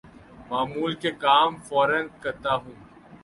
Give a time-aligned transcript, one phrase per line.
[0.49, 2.75] معمول کے کام فورا کرتا ہوں